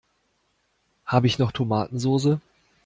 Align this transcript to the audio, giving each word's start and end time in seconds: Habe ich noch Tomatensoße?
Habe 1.05 1.27
ich 1.27 1.37
noch 1.37 1.51
Tomatensoße? 1.51 2.41